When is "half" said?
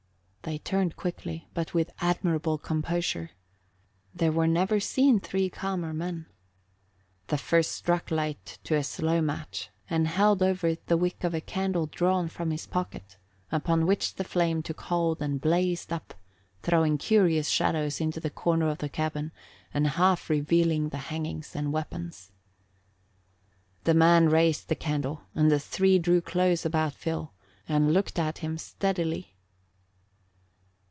19.89-20.27